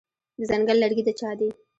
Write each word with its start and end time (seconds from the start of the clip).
د 0.37 0.41
ځنګل 0.49 0.77
لرګي 0.83 1.03
د 1.07 1.09
چا 1.19 1.29
دي؟ 1.39 1.49